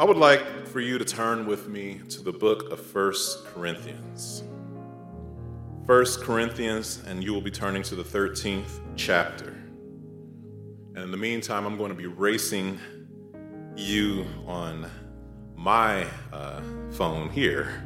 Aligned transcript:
I 0.00 0.04
would 0.04 0.16
like 0.16 0.66
for 0.66 0.80
you 0.80 0.96
to 0.96 1.04
turn 1.04 1.46
with 1.46 1.68
me 1.68 2.00
to 2.08 2.22
the 2.22 2.32
book 2.32 2.72
of 2.72 2.80
First 2.80 3.44
Corinthians. 3.44 4.42
First 5.86 6.22
Corinthians, 6.22 7.02
and 7.06 7.22
you 7.22 7.34
will 7.34 7.42
be 7.42 7.50
turning 7.50 7.82
to 7.82 7.94
the 7.94 8.02
13th 8.02 8.80
chapter. 8.96 9.48
And 10.94 11.04
in 11.04 11.10
the 11.10 11.18
meantime, 11.18 11.66
I'm 11.66 11.76
going 11.76 11.90
to 11.90 11.94
be 11.94 12.06
racing 12.06 12.78
you 13.76 14.24
on 14.46 14.90
my 15.54 16.06
uh, 16.32 16.62
phone 16.92 17.28
here. 17.28 17.84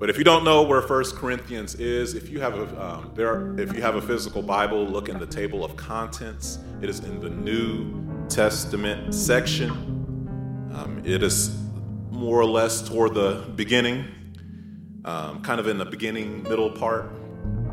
But 0.00 0.10
if 0.10 0.18
you 0.18 0.24
don't 0.24 0.42
know 0.42 0.64
where 0.64 0.82
First 0.82 1.14
Corinthians 1.14 1.76
is, 1.76 2.14
if 2.14 2.28
you 2.28 2.40
have 2.40 2.58
a 2.58 2.84
um, 2.84 3.12
there, 3.14 3.28
are, 3.28 3.60
if 3.60 3.72
you 3.74 3.80
have 3.80 3.94
a 3.94 4.02
physical 4.02 4.42
Bible, 4.42 4.84
look 4.84 5.08
in 5.08 5.20
the 5.20 5.26
table 5.26 5.64
of 5.64 5.76
contents. 5.76 6.58
It 6.82 6.88
is 6.88 6.98
in 6.98 7.20
the 7.20 7.30
New 7.30 8.26
Testament 8.28 9.14
section. 9.14 9.93
Um, 10.74 11.02
it 11.04 11.22
is 11.22 11.56
more 12.10 12.40
or 12.40 12.44
less 12.44 12.86
toward 12.86 13.14
the 13.14 13.44
beginning, 13.54 14.06
um, 15.04 15.40
kind 15.42 15.60
of 15.60 15.68
in 15.68 15.78
the 15.78 15.84
beginning, 15.84 16.42
middle 16.42 16.68
part. 16.68 17.12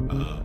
Uh, 0.07 0.41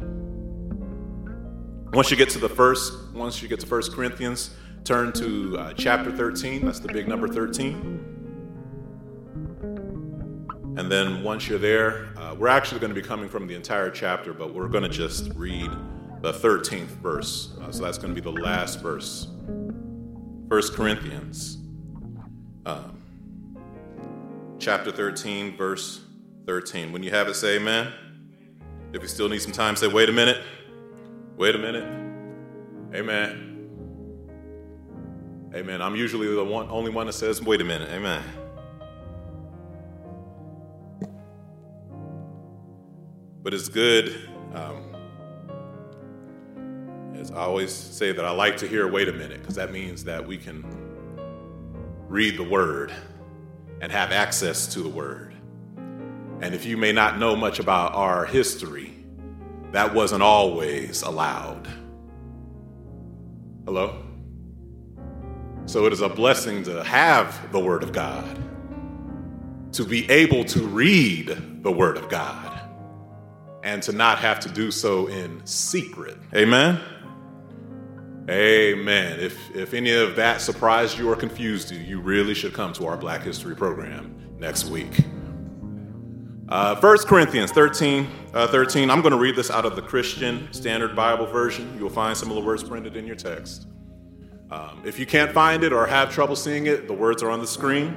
once 1.92 2.10
you 2.10 2.16
get 2.16 2.30
to 2.30 2.38
the 2.38 2.48
first, 2.48 2.94
once 3.12 3.42
you 3.42 3.48
get 3.48 3.60
to 3.60 3.66
First 3.66 3.92
Corinthians, 3.92 4.54
turn 4.84 5.12
to 5.12 5.58
uh, 5.58 5.74
chapter 5.74 6.10
13. 6.10 6.64
That's 6.64 6.80
the 6.80 6.88
big 6.88 7.06
number 7.06 7.28
13. 7.28 8.14
And 10.78 10.90
then 10.90 11.22
once 11.22 11.48
you're 11.48 11.58
there, 11.58 12.08
uh, 12.16 12.34
we're 12.38 12.48
actually 12.48 12.80
going 12.80 12.94
to 12.94 12.98
be 13.00 13.06
coming 13.06 13.28
from 13.28 13.46
the 13.46 13.54
entire 13.54 13.90
chapter, 13.90 14.32
but 14.32 14.54
we're 14.54 14.68
going 14.68 14.82
to 14.84 14.88
just 14.88 15.30
read 15.34 15.70
the 16.22 16.32
13th 16.32 16.86
verse. 17.02 17.54
Uh, 17.60 17.70
so 17.70 17.84
that's 17.84 17.98
going 17.98 18.14
to 18.14 18.20
be 18.20 18.24
the 18.24 18.40
last 18.42 18.80
verse. 18.80 19.28
First 20.48 20.72
Corinthians 20.72 21.58
um, 22.66 23.56
chapter 24.58 24.90
13, 24.90 25.56
verse 25.56 26.00
13. 26.46 26.92
When 26.92 27.02
you 27.02 27.10
have 27.10 27.28
it, 27.28 27.34
say 27.34 27.56
amen. 27.56 27.92
If 28.92 29.02
you 29.02 29.08
still 29.08 29.28
need 29.28 29.40
some 29.40 29.52
time, 29.52 29.76
say, 29.76 29.86
wait 29.86 30.08
a 30.08 30.12
minute. 30.12 30.42
Wait 31.36 31.54
a 31.54 31.58
minute. 31.58 31.84
Amen. 32.92 33.68
Amen. 35.54 35.80
I'm 35.80 35.94
usually 35.94 36.26
the 36.34 36.44
one, 36.44 36.68
only 36.68 36.90
one 36.90 37.06
that 37.06 37.12
says, 37.12 37.40
wait 37.40 37.60
a 37.60 37.64
minute. 37.64 37.88
Amen. 37.90 38.22
But 43.42 43.54
it's 43.54 43.68
good. 43.68 44.28
Um, 44.54 44.96
as 47.16 47.30
I 47.30 47.36
always 47.36 47.72
say, 47.72 48.10
that 48.10 48.24
I 48.24 48.30
like 48.30 48.56
to 48.58 48.66
hear, 48.66 48.88
wait 48.90 49.08
a 49.08 49.12
minute, 49.12 49.40
because 49.40 49.54
that 49.54 49.70
means 49.70 50.02
that 50.04 50.26
we 50.26 50.36
can 50.36 50.85
read 52.08 52.36
the 52.36 52.44
Word 52.44 52.92
and 53.80 53.90
have 53.90 54.12
access 54.12 54.66
to 54.74 54.80
the 54.80 54.88
Word. 54.88 55.34
And 56.40 56.54
if 56.54 56.64
you 56.64 56.76
may 56.76 56.92
not 56.92 57.18
know 57.18 57.34
much 57.34 57.58
about 57.58 57.94
our 57.94 58.26
history, 58.26 58.92
that 59.72 59.94
wasn't 59.94 60.22
always 60.22 61.02
allowed. 61.02 61.68
Hello? 63.64 64.02
So 65.66 65.86
it 65.86 65.92
is 65.92 66.00
a 66.00 66.08
blessing 66.08 66.62
to 66.64 66.84
have 66.84 67.50
the 67.50 67.58
Word 67.58 67.82
of 67.82 67.92
God, 67.92 68.38
to 69.72 69.84
be 69.84 70.08
able 70.08 70.44
to 70.44 70.60
read 70.60 71.62
the 71.62 71.72
Word 71.72 71.96
of 71.96 72.08
God, 72.08 72.60
and 73.64 73.82
to 73.82 73.92
not 73.92 74.18
have 74.18 74.38
to 74.40 74.48
do 74.48 74.70
so 74.70 75.08
in 75.08 75.44
secret. 75.44 76.16
Amen? 76.34 76.80
Amen. 78.28 79.20
If, 79.20 79.54
if 79.54 79.72
any 79.72 79.92
of 79.92 80.16
that 80.16 80.40
surprised 80.40 80.98
you 80.98 81.08
or 81.08 81.14
confused 81.14 81.70
you, 81.70 81.78
you 81.78 82.00
really 82.00 82.34
should 82.34 82.52
come 82.52 82.72
to 82.72 82.86
our 82.86 82.96
Black 82.96 83.22
History 83.22 83.54
program 83.54 84.16
next 84.38 84.66
week. 84.66 85.04
Uh, 86.48 86.74
1 86.76 86.98
Corinthians 87.06 87.52
13, 87.52 88.08
uh, 88.34 88.46
13. 88.48 88.90
I'm 88.90 89.00
going 89.00 89.12
to 89.12 89.18
read 89.18 89.36
this 89.36 89.50
out 89.50 89.64
of 89.64 89.76
the 89.76 89.82
Christian 89.82 90.52
Standard 90.52 90.96
Bible 90.96 91.26
Version. 91.26 91.76
You'll 91.78 91.88
find 91.88 92.16
some 92.16 92.28
of 92.30 92.36
the 92.36 92.42
words 92.42 92.62
printed 92.64 92.96
in 92.96 93.06
your 93.06 93.16
text. 93.16 93.66
Um, 94.50 94.82
if 94.84 94.98
you 94.98 95.06
can't 95.06 95.32
find 95.32 95.64
it 95.64 95.72
or 95.72 95.86
have 95.86 96.12
trouble 96.12 96.36
seeing 96.36 96.66
it, 96.66 96.86
the 96.86 96.94
words 96.94 97.22
are 97.22 97.30
on 97.30 97.40
the 97.40 97.46
screen. 97.46 97.88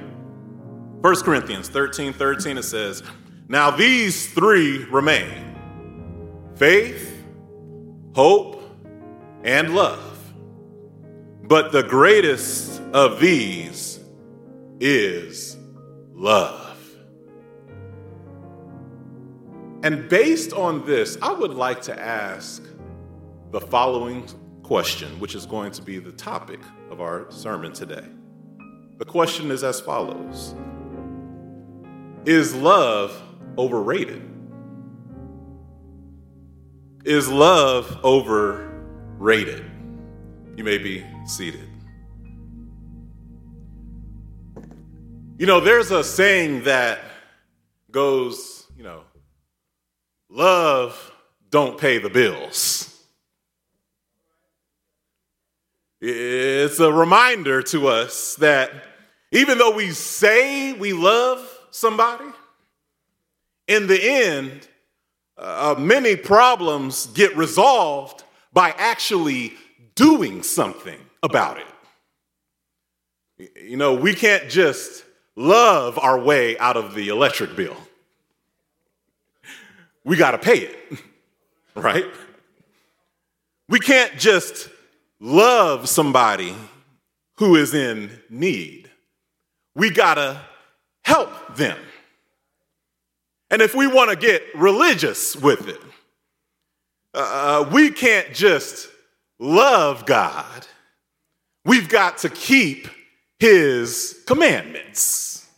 1 1.00 1.16
Corinthians 1.22 1.68
13, 1.68 2.12
13, 2.12 2.58
it 2.58 2.62
says, 2.64 3.02
Now 3.48 3.70
these 3.70 4.32
three 4.32 4.84
remain 4.84 5.56
faith, 6.56 7.24
hope, 8.14 8.62
and 9.44 9.74
love. 9.74 10.09
But 11.50 11.72
the 11.72 11.82
greatest 11.82 12.80
of 12.92 13.18
these 13.18 13.98
is 14.78 15.56
love. 16.12 16.78
And 19.82 20.08
based 20.08 20.52
on 20.52 20.86
this, 20.86 21.18
I 21.20 21.32
would 21.32 21.54
like 21.54 21.82
to 21.82 22.00
ask 22.00 22.62
the 23.50 23.60
following 23.60 24.28
question, 24.62 25.08
which 25.18 25.34
is 25.34 25.44
going 25.44 25.72
to 25.72 25.82
be 25.82 25.98
the 25.98 26.12
topic 26.12 26.60
of 26.88 27.00
our 27.00 27.28
sermon 27.32 27.72
today. 27.72 28.06
The 28.98 29.04
question 29.04 29.50
is 29.50 29.64
as 29.64 29.80
follows 29.80 30.54
Is 32.26 32.54
love 32.54 33.20
overrated? 33.58 34.22
Is 37.04 37.28
love 37.28 37.98
overrated? 38.04 39.68
You 40.56 40.62
may 40.62 40.78
be 40.78 41.04
seated. 41.30 41.68
You 45.38 45.46
know, 45.46 45.60
there's 45.60 45.90
a 45.90 46.02
saying 46.02 46.64
that 46.64 46.98
goes, 47.90 48.66
you 48.76 48.82
know, 48.82 49.02
love 50.28 51.12
don't 51.48 51.78
pay 51.78 51.98
the 51.98 52.10
bills. 52.10 52.86
It's 56.00 56.80
a 56.80 56.92
reminder 56.92 57.62
to 57.62 57.88
us 57.88 58.34
that 58.36 58.72
even 59.32 59.58
though 59.58 59.74
we 59.74 59.92
say 59.92 60.72
we 60.72 60.92
love 60.92 61.46
somebody, 61.70 62.24
in 63.68 63.86
the 63.86 64.02
end, 64.02 64.66
uh, 65.38 65.76
many 65.78 66.16
problems 66.16 67.06
get 67.06 67.36
resolved 67.36 68.24
by 68.52 68.74
actually 68.76 69.54
doing 69.94 70.42
something 70.42 70.98
about 71.22 71.58
it. 71.58 71.66
You 73.56 73.76
know, 73.76 73.94
we 73.94 74.14
can't 74.14 74.48
just 74.48 75.04
love 75.36 75.98
our 75.98 76.18
way 76.18 76.58
out 76.58 76.76
of 76.76 76.94
the 76.94 77.08
electric 77.08 77.56
bill. 77.56 77.76
We 80.04 80.16
got 80.16 80.32
to 80.32 80.38
pay 80.38 80.58
it, 80.58 80.98
right? 81.74 82.04
We 83.68 83.78
can't 83.78 84.18
just 84.18 84.68
love 85.20 85.88
somebody 85.88 86.54
who 87.36 87.56
is 87.56 87.74
in 87.74 88.10
need. 88.28 88.90
We 89.74 89.90
got 89.90 90.14
to 90.14 90.40
help 91.02 91.56
them. 91.56 91.78
And 93.50 93.62
if 93.62 93.74
we 93.74 93.86
want 93.86 94.10
to 94.10 94.16
get 94.16 94.42
religious 94.54 95.34
with 95.36 95.68
it, 95.68 95.80
uh, 97.14 97.68
we 97.72 97.90
can't 97.90 98.32
just 98.32 98.88
love 99.38 100.06
God, 100.06 100.66
we've 101.64 101.88
got 101.88 102.18
to 102.18 102.28
keep 102.28 102.88
his 103.38 104.22
commandments. 104.26 105.48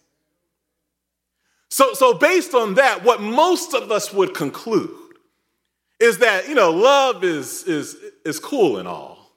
So, 1.71 1.95
so 1.95 2.15
based 2.15 2.55
on 2.55 2.75
that, 2.75 3.03
what 3.03 3.21
most 3.21 3.75
of 3.75 3.91
us 3.91 4.13
would 4.13 4.35
conclude 4.35 4.91
is 5.99 6.19
that, 6.19 6.49
you 6.49 6.55
know, 6.55 6.71
love 6.71 7.25
is, 7.25 7.65
is, 7.65 7.97
is 8.25 8.39
cool 8.39 8.79
and 8.79 8.87
all, 8.87 9.33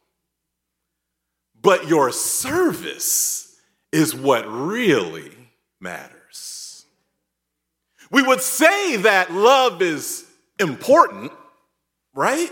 but 1.62 1.88
your 1.88 2.12
service 2.12 3.56
is 3.92 4.14
what 4.14 4.46
really 4.48 5.32
matters. 5.80 6.86
We 8.12 8.22
would 8.22 8.42
say 8.42 8.98
that 8.98 9.32
love 9.32 9.82
is 9.82 10.26
important, 10.60 11.32
right? 12.14 12.52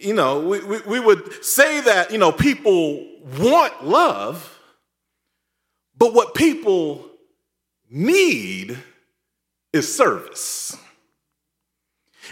You 0.00 0.14
know, 0.14 0.40
we, 0.40 0.60
we, 0.64 0.80
we, 0.80 1.00
would 1.00 1.44
say 1.44 1.80
that, 1.82 2.10
you 2.10 2.18
know, 2.18 2.32
people 2.32 3.06
want 3.38 3.84
love, 3.84 4.58
but 5.96 6.12
what 6.12 6.34
people 6.34 7.06
need 7.90 8.76
is 9.72 9.94
service. 9.94 10.76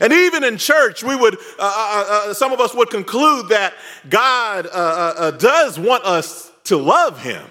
And 0.01 0.13
even 0.13 0.43
in 0.43 0.57
church, 0.57 1.05
we 1.05 1.15
would, 1.15 1.35
uh, 1.35 1.39
uh, 1.61 2.05
uh, 2.09 2.31
uh 2.31 2.35
some 2.35 2.53
of 2.53 2.61
us 2.61 2.75
would 2.75 2.91
conclude 2.91 3.51
that 3.51 3.75
God 4.09 4.67
uh, 4.67 5.15
uh, 5.17 5.31
does 5.33 5.79
want 5.79 6.05
us 6.05 6.51
to 6.65 6.77
love 6.77 7.23
Him. 7.23 7.47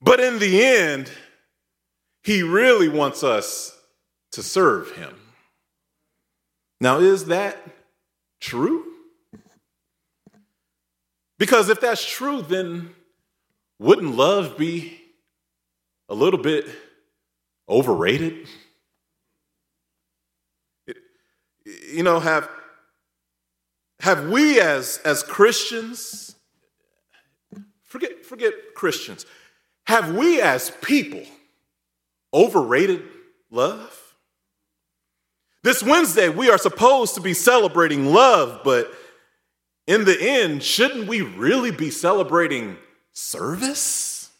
But 0.00 0.18
in 0.18 0.38
the 0.38 0.64
end, 0.64 1.10
He 2.22 2.42
really 2.42 2.88
wants 2.88 3.22
us 3.22 3.76
to 4.32 4.42
serve 4.42 4.90
Him. 4.92 5.19
Now, 6.80 6.98
is 6.98 7.26
that 7.26 7.56
true? 8.40 8.84
Because 11.38 11.68
if 11.68 11.80
that's 11.80 12.04
true, 12.04 12.42
then 12.42 12.94
wouldn't 13.78 14.14
love 14.14 14.56
be 14.56 15.00
a 16.08 16.14
little 16.14 16.40
bit 16.40 16.68
overrated? 17.68 18.46
you 21.92 22.02
know, 22.02 22.20
have, 22.20 22.48
have 24.00 24.28
we 24.28 24.60
as, 24.60 24.98
as 25.04 25.22
Christians, 25.22 26.34
forget, 27.84 28.24
forget 28.24 28.52
Christians, 28.74 29.26
have 29.86 30.14
we 30.14 30.40
as 30.40 30.70
people 30.82 31.22
overrated 32.32 33.02
love? 33.50 34.09
This 35.62 35.82
Wednesday, 35.82 36.28
we 36.28 36.50
are 36.50 36.58
supposed 36.58 37.14
to 37.16 37.20
be 37.20 37.34
celebrating 37.34 38.06
love, 38.06 38.62
but 38.64 38.90
in 39.86 40.04
the 40.04 40.16
end, 40.18 40.62
shouldn't 40.62 41.06
we 41.06 41.20
really 41.20 41.70
be 41.70 41.90
celebrating 41.90 42.78
service? 43.12 44.30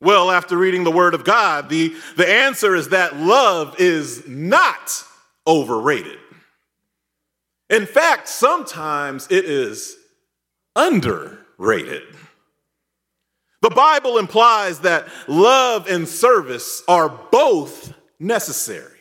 Well, 0.00 0.30
after 0.30 0.56
reading 0.56 0.84
the 0.84 0.90
Word 0.90 1.14
of 1.14 1.24
God, 1.24 1.68
the, 1.68 1.94
the 2.16 2.28
answer 2.28 2.74
is 2.74 2.88
that 2.88 3.16
love 3.16 3.76
is 3.78 4.26
not 4.26 5.04
overrated. 5.46 6.18
In 7.70 7.86
fact, 7.86 8.28
sometimes 8.28 9.26
it 9.30 9.44
is 9.44 9.96
underrated. 10.74 12.02
The 13.60 13.70
Bible 13.70 14.18
implies 14.18 14.80
that 14.80 15.08
love 15.26 15.88
and 15.88 16.08
service 16.08 16.82
are 16.88 17.08
both 17.08 17.92
necessary, 18.20 18.98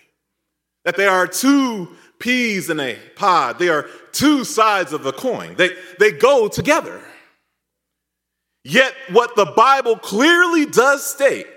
that 0.85 0.97
there 0.97 1.11
are 1.11 1.27
two 1.27 1.89
peas 2.19 2.69
in 2.69 2.79
a 2.79 2.97
pod, 3.15 3.59
they 3.59 3.69
are 3.69 3.87
two 4.11 4.43
sides 4.43 4.93
of 4.93 5.03
the 5.03 5.13
coin, 5.13 5.55
they, 5.55 5.69
they 5.99 6.11
go 6.11 6.47
together. 6.47 7.01
Yet, 8.63 8.93
what 9.11 9.35
the 9.35 9.45
Bible 9.45 9.97
clearly 9.97 10.65
does 10.65 11.05
state 11.05 11.47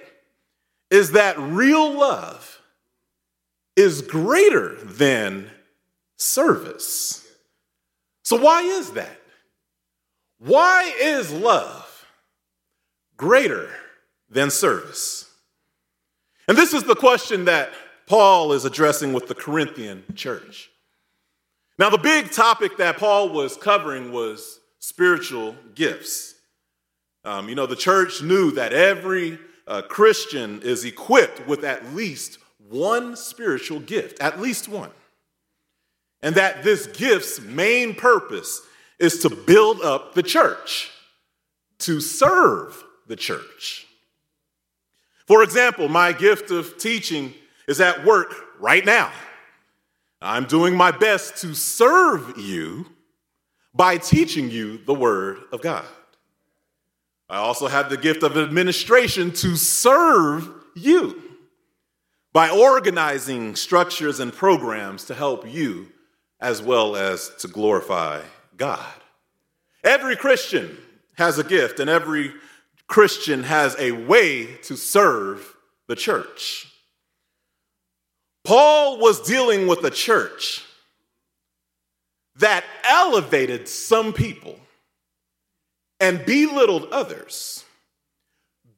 is 0.90 1.12
that 1.12 1.38
real 1.38 1.92
love 1.98 2.60
is 3.76 4.02
greater 4.02 4.76
than 4.76 5.50
service. 6.18 7.26
So, 8.24 8.36
why 8.36 8.62
is 8.62 8.92
that? 8.92 9.20
Why 10.38 10.92
is 11.00 11.32
love 11.32 12.06
greater 13.16 13.70
than 14.28 14.50
service? 14.50 15.29
And 16.50 16.58
this 16.58 16.74
is 16.74 16.82
the 16.82 16.96
question 16.96 17.44
that 17.44 17.70
Paul 18.08 18.52
is 18.54 18.64
addressing 18.64 19.12
with 19.12 19.28
the 19.28 19.36
Corinthian 19.36 20.02
church. 20.16 20.68
Now, 21.78 21.90
the 21.90 21.96
big 21.96 22.32
topic 22.32 22.76
that 22.78 22.98
Paul 22.98 23.28
was 23.28 23.56
covering 23.56 24.10
was 24.10 24.58
spiritual 24.80 25.54
gifts. 25.76 26.34
Um, 27.24 27.48
you 27.48 27.54
know, 27.54 27.66
the 27.66 27.76
church 27.76 28.20
knew 28.20 28.50
that 28.50 28.72
every 28.72 29.38
uh, 29.68 29.82
Christian 29.82 30.60
is 30.62 30.84
equipped 30.84 31.46
with 31.46 31.62
at 31.62 31.94
least 31.94 32.40
one 32.68 33.14
spiritual 33.14 33.78
gift, 33.78 34.20
at 34.20 34.40
least 34.40 34.66
one. 34.66 34.90
And 36.20 36.34
that 36.34 36.64
this 36.64 36.88
gift's 36.88 37.40
main 37.40 37.94
purpose 37.94 38.60
is 38.98 39.20
to 39.20 39.30
build 39.30 39.82
up 39.82 40.14
the 40.14 40.24
church, 40.24 40.90
to 41.78 42.00
serve 42.00 42.82
the 43.06 43.14
church. 43.14 43.86
For 45.30 45.44
example, 45.44 45.88
my 45.88 46.10
gift 46.10 46.50
of 46.50 46.76
teaching 46.76 47.32
is 47.68 47.80
at 47.80 48.04
work 48.04 48.34
right 48.58 48.84
now. 48.84 49.12
I'm 50.20 50.44
doing 50.44 50.76
my 50.76 50.90
best 50.90 51.36
to 51.42 51.54
serve 51.54 52.36
you 52.36 52.86
by 53.72 53.96
teaching 53.96 54.50
you 54.50 54.78
the 54.78 54.92
Word 54.92 55.38
of 55.52 55.62
God. 55.62 55.84
I 57.28 57.36
also 57.36 57.68
have 57.68 57.90
the 57.90 57.96
gift 57.96 58.24
of 58.24 58.36
administration 58.36 59.30
to 59.34 59.54
serve 59.54 60.50
you 60.74 61.22
by 62.32 62.50
organizing 62.50 63.54
structures 63.54 64.18
and 64.18 64.32
programs 64.32 65.04
to 65.04 65.14
help 65.14 65.48
you 65.48 65.92
as 66.40 66.60
well 66.60 66.96
as 66.96 67.30
to 67.38 67.46
glorify 67.46 68.20
God. 68.56 68.94
Every 69.84 70.16
Christian 70.16 70.76
has 71.18 71.38
a 71.38 71.44
gift, 71.44 71.78
and 71.78 71.88
every 71.88 72.32
Christian 72.90 73.44
has 73.44 73.76
a 73.78 73.92
way 73.92 74.46
to 74.64 74.76
serve 74.76 75.56
the 75.86 75.94
church. 75.94 76.66
Paul 78.42 78.98
was 78.98 79.20
dealing 79.20 79.68
with 79.68 79.84
a 79.84 79.92
church 79.92 80.64
that 82.34 82.64
elevated 82.82 83.68
some 83.68 84.12
people 84.12 84.58
and 86.00 86.26
belittled 86.26 86.88
others 86.90 87.64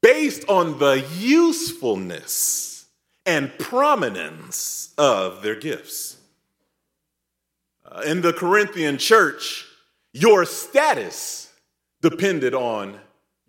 based 0.02 0.46
on 0.46 0.78
the 0.78 1.02
usefulness 1.16 2.84
and 3.24 3.56
prominence 3.58 4.92
of 4.98 5.40
their 5.42 5.54
gifts. 5.54 6.18
Uh, 7.90 8.02
in 8.04 8.20
the 8.20 8.34
Corinthian 8.34 8.98
church, 8.98 9.64
your 10.12 10.44
status 10.44 11.50
depended 12.02 12.52
on 12.52 12.98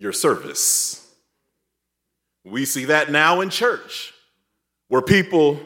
your 0.03 0.11
service. 0.11 1.09
We 2.43 2.65
see 2.65 2.85
that 2.85 3.09
now 3.09 3.39
in 3.39 3.49
church, 3.49 4.13
where 4.89 5.01
people 5.01 5.57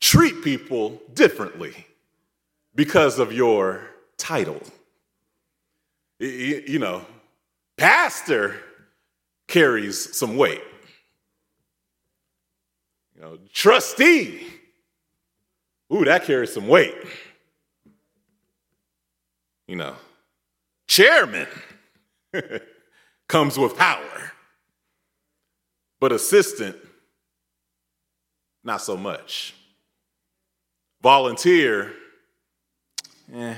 treat 0.00 0.42
people 0.44 1.02
differently 1.12 1.86
because 2.76 3.18
of 3.18 3.32
your 3.32 3.82
title. 4.16 4.60
You 6.20 6.78
know, 6.78 7.04
Pastor 7.76 8.56
carries 9.48 10.16
some 10.16 10.36
weight. 10.36 10.62
You 13.16 13.22
know, 13.22 13.38
trustee, 13.52 14.46
ooh, 15.92 16.04
that 16.04 16.24
carries 16.24 16.52
some 16.54 16.68
weight. 16.68 16.94
You 19.66 19.74
know, 19.74 19.96
chairman 20.86 21.48
comes 23.32 23.58
with 23.58 23.78
power, 23.78 24.32
but 26.00 26.12
assistant, 26.12 26.76
not 28.62 28.82
so 28.82 28.94
much. 28.94 29.54
Volunteer, 31.02 31.94
eh, 33.34 33.54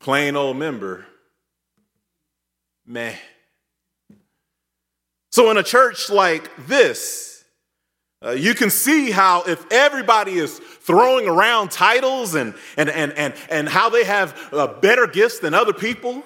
plain 0.00 0.36
old 0.36 0.56
member, 0.56 1.04
meh. 2.86 3.14
So, 5.30 5.50
in 5.50 5.58
a 5.58 5.62
church 5.62 6.08
like 6.08 6.50
this, 6.66 7.44
uh, 8.24 8.30
you 8.30 8.54
can 8.54 8.70
see 8.70 9.10
how 9.10 9.42
if 9.42 9.70
everybody 9.70 10.38
is 10.38 10.58
throwing 10.58 11.28
around 11.28 11.70
titles 11.70 12.34
and, 12.34 12.54
and, 12.78 12.88
and, 12.88 13.12
and, 13.12 13.34
and 13.50 13.68
how 13.68 13.90
they 13.90 14.04
have 14.04 14.34
uh, 14.50 14.66
better 14.66 15.06
gifts 15.06 15.40
than 15.40 15.52
other 15.52 15.74
people, 15.74 16.24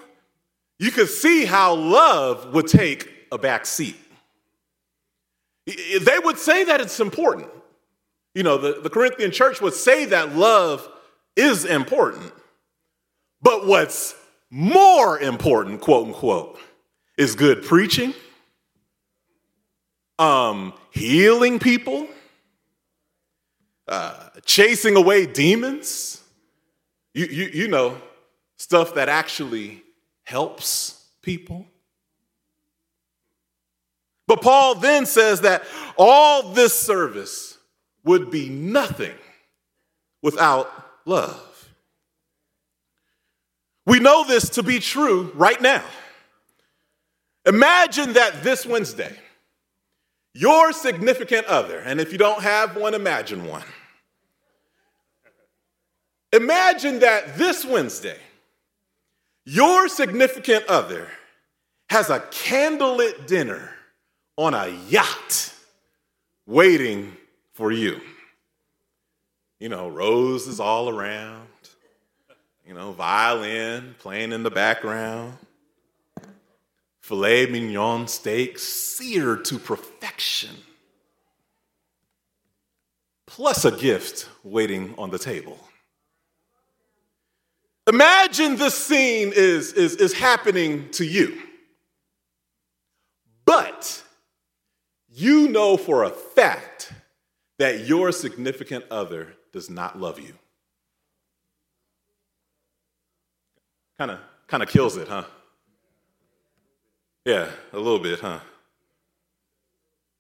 you 0.83 0.91
could 0.91 1.09
see 1.09 1.45
how 1.45 1.77
love 1.77 2.53
would 2.53 2.67
take 2.67 3.09
a 3.31 3.39
back 3.39 3.67
seat. 3.67 3.95
They 5.65 6.19
would 6.19 6.39
say 6.39 6.65
that 6.65 6.81
it's 6.81 6.99
important. 6.99 7.49
You 8.35 8.43
know, 8.43 8.59
the, 8.59 8.81
the 8.81 8.91
Corinthian 8.91 9.31
church 9.31 9.61
would 9.61 9.75
say 9.75 10.07
that 10.07 10.35
love 10.35 10.89
is 11.37 11.65
important. 11.65 12.33
But 13.41 13.65
what's 13.65 14.17
more 14.51 15.21
important, 15.21 15.83
quote 15.83 16.09
unquote, 16.09 16.59
is 17.17 17.37
good 17.37 17.63
preaching, 17.63 18.13
um, 20.19 20.73
healing 20.91 21.61
people, 21.61 22.09
uh, 23.87 24.31
chasing 24.45 24.97
away 24.97 25.27
demons. 25.27 26.21
You, 27.15 27.27
you, 27.27 27.51
you 27.55 27.69
know, 27.69 28.03
stuff 28.57 28.95
that 28.95 29.09
actually 29.09 29.85
helps 30.25 31.07
people. 31.23 31.67
But 34.27 34.41
Paul 34.41 34.77
then 34.77 35.07
says 35.07 35.43
that 35.43 35.65
all 35.99 36.53
this 36.53 36.79
service 36.79 37.59
would 38.05 38.31
be 38.31 38.49
nothing 38.49 39.15
without 40.23 40.71
love. 41.05 41.49
We 43.85 43.99
know 43.99 44.25
this 44.25 44.51
to 44.51 44.63
be 44.63 44.79
true 44.79 45.33
right 45.35 45.61
now. 45.61 45.85
Imagine 47.45 48.13
that 48.13 48.43
this 48.45 48.65
Wednesday, 48.65 49.17
your 50.35 50.73
significant 50.73 51.47
other, 51.47 51.81
and 51.81 52.01
if 52.01 52.13
you 52.13 52.19
don't 52.19 52.43
have 52.43 52.77
one, 52.77 52.95
imagine 52.95 53.47
one. 53.47 53.65
Imagine 56.33 57.01
that 57.01 57.37
this 57.37 57.65
Wednesday, 57.65 58.17
your 59.45 59.89
significant 59.89 60.67
other 60.67 61.09
has 61.91 62.11
a 62.11 62.21
candlelit 62.21 63.27
dinner 63.27 63.71
on 64.37 64.55
a 64.55 64.69
yacht 64.89 65.53
waiting 66.47 67.17
for 67.53 67.71
you. 67.71 68.01
You 69.61 69.69
know, 69.69 69.89
roses 69.89 70.59
all 70.59 70.89
around, 70.89 71.47
you 72.67 72.75
know, 72.75 72.93
violin 72.93 73.95
playing 73.99 74.33
in 74.33 74.43
the 74.43 74.51
background, 74.51 75.35
filet 77.01 77.47
mignon 77.47 78.09
steak 78.09 78.59
seared 78.59 79.45
to 79.45 79.59
perfection, 79.59 80.51
plus 83.27 83.65
a 83.65 83.71
gift 83.71 84.29
waiting 84.43 84.95
on 84.99 85.11
the 85.11 85.19
table. 85.19 85.59
Imagine 87.87 88.57
this 88.57 88.75
scene 88.75 89.33
is, 89.35 89.73
is, 89.73 89.97
is 89.97 90.13
happening 90.13 90.89
to 90.91 91.05
you. 91.05 91.43
But 93.45 94.03
you 95.09 95.49
know 95.49 95.77
for 95.77 96.05
a 96.05 96.11
fact 96.11 96.93
that 97.59 97.87
your 97.87 98.13
significant 98.13 98.85
other 98.91 99.35
does 99.53 99.69
not 99.69 99.99
love 99.99 100.19
you. 100.19 100.35
Kind 103.99 104.13
of 104.13 104.19
kind 104.47 104.63
of 104.63 104.69
kills 104.69 104.97
it, 104.97 105.09
huh? 105.09 105.25
Yeah, 107.25 107.49
a 107.73 107.77
little 107.77 108.01
bit, 108.01 108.21
huh? 108.21 108.41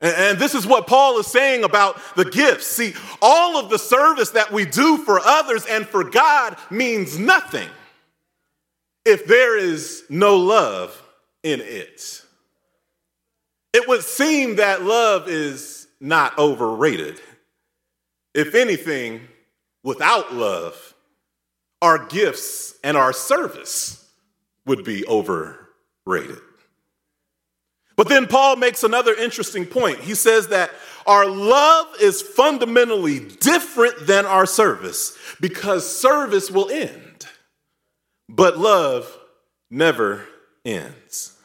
And, 0.02 0.36
this 0.36 0.56
is 0.56 0.66
what 0.66 0.88
Paul 0.88 1.20
is 1.20 1.28
saying 1.28 1.62
about 1.62 1.96
the 2.16 2.24
gifts. 2.24 2.66
See, 2.66 2.92
all 3.22 3.56
of 3.56 3.70
the 3.70 3.78
service 3.78 4.30
that 4.30 4.50
we 4.50 4.64
do 4.64 4.98
for 4.98 5.20
others 5.20 5.64
and 5.64 5.86
for 5.86 6.02
God 6.02 6.56
means 6.70 7.18
nothing 7.18 7.68
if 9.04 9.26
there 9.26 9.56
is 9.56 10.02
no 10.10 10.36
love 10.36 11.00
in 11.44 11.60
it. 11.60 12.22
It 13.72 13.88
would 13.88 14.02
seem 14.02 14.56
that 14.56 14.82
love 14.82 15.28
is 15.28 15.86
not 16.00 16.36
overrated. 16.36 17.20
If 18.34 18.56
anything, 18.56 19.20
without 19.84 20.34
love, 20.34 20.94
our 21.80 22.06
gifts 22.06 22.74
and 22.82 22.96
our 22.96 23.12
service 23.12 24.08
would 24.66 24.84
be 24.84 25.06
overrated. 25.06 26.38
But 27.96 28.08
then 28.08 28.26
Paul 28.26 28.56
makes 28.56 28.84
another 28.84 29.14
interesting 29.14 29.66
point. 29.66 30.00
He 30.00 30.14
says 30.14 30.48
that 30.48 30.70
our 31.06 31.26
love 31.26 31.86
is 32.00 32.22
fundamentally 32.22 33.20
different 33.20 34.06
than 34.06 34.24
our 34.24 34.46
service 34.46 35.16
because 35.40 36.00
service 36.00 36.50
will 36.50 36.70
end, 36.70 37.26
but 38.28 38.58
love 38.58 39.18
never 39.70 40.26
ends. 40.64 41.36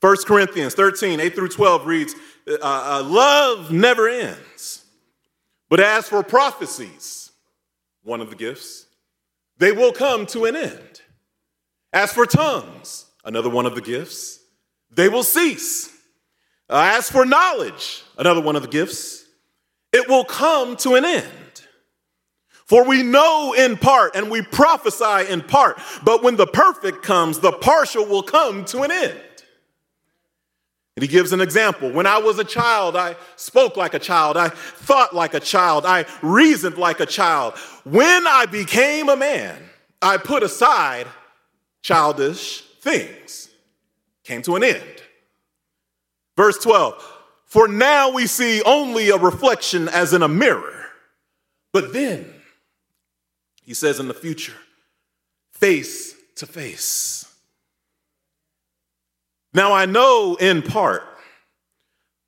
1 0.00 0.16
Corinthians 0.26 0.74
13, 0.74 1.20
8 1.20 1.34
through 1.34 1.48
12 1.48 1.86
reads, 1.86 2.14
uh, 2.48 2.56
uh, 2.62 3.02
Love 3.04 3.70
never 3.70 4.08
ends. 4.08 4.84
But 5.68 5.80
as 5.80 6.08
for 6.08 6.22
prophecies, 6.22 7.32
one 8.02 8.20
of 8.20 8.30
the 8.30 8.36
gifts, 8.36 8.86
they 9.58 9.72
will 9.72 9.92
come 9.92 10.26
to 10.26 10.44
an 10.44 10.54
end. 10.54 11.00
As 11.92 12.12
for 12.12 12.26
tongues, 12.26 13.06
another 13.24 13.50
one 13.50 13.66
of 13.66 13.74
the 13.74 13.80
gifts, 13.80 14.40
they 14.90 15.08
will 15.08 15.22
cease. 15.22 15.92
As 16.68 17.10
for 17.10 17.24
knowledge, 17.24 18.02
another 18.18 18.40
one 18.40 18.56
of 18.56 18.62
the 18.62 18.68
gifts, 18.68 19.24
it 19.92 20.08
will 20.08 20.24
come 20.24 20.76
to 20.78 20.94
an 20.94 21.04
end. 21.04 21.32
For 22.66 22.84
we 22.84 23.04
know 23.04 23.54
in 23.56 23.76
part 23.76 24.16
and 24.16 24.28
we 24.28 24.42
prophesy 24.42 25.30
in 25.30 25.42
part, 25.42 25.78
but 26.04 26.24
when 26.24 26.34
the 26.34 26.48
perfect 26.48 27.02
comes, 27.02 27.38
the 27.38 27.52
partial 27.52 28.04
will 28.04 28.24
come 28.24 28.64
to 28.66 28.82
an 28.82 28.90
end. 28.90 29.20
And 30.96 31.02
he 31.02 31.08
gives 31.08 31.32
an 31.32 31.40
example. 31.40 31.90
When 31.92 32.06
I 32.06 32.18
was 32.18 32.38
a 32.38 32.44
child, 32.44 32.96
I 32.96 33.16
spoke 33.36 33.76
like 33.76 33.92
a 33.92 33.98
child. 33.98 34.36
I 34.38 34.48
thought 34.48 35.14
like 35.14 35.34
a 35.34 35.40
child. 35.40 35.84
I 35.84 36.06
reasoned 36.22 36.78
like 36.78 37.00
a 37.00 37.06
child. 37.06 37.54
When 37.84 38.26
I 38.26 38.46
became 38.46 39.10
a 39.10 39.16
man, 39.16 39.62
I 40.00 40.16
put 40.16 40.42
aside 40.42 41.06
childish 41.82 42.62
things. 42.80 43.45
Came 44.26 44.42
to 44.42 44.56
an 44.56 44.64
end. 44.64 44.82
Verse 46.36 46.58
12 46.58 47.00
For 47.44 47.68
now 47.68 48.10
we 48.10 48.26
see 48.26 48.60
only 48.62 49.08
a 49.08 49.16
reflection 49.16 49.88
as 49.88 50.12
in 50.12 50.22
a 50.22 50.28
mirror. 50.28 50.86
But 51.72 51.92
then, 51.92 52.32
he 53.64 53.72
says 53.72 54.00
in 54.00 54.08
the 54.08 54.14
future, 54.14 54.56
face 55.52 56.16
to 56.36 56.46
face. 56.46 57.32
Now 59.54 59.72
I 59.72 59.86
know 59.86 60.36
in 60.40 60.60
part, 60.60 61.04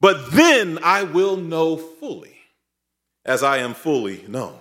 but 0.01 0.31
then 0.31 0.79
I 0.85 1.03
will 1.03 1.37
know 1.37 1.77
fully, 1.77 2.37
as 3.25 3.43
I 3.43 3.59
am 3.59 3.75
fully 3.75 4.25
known. 4.29 4.55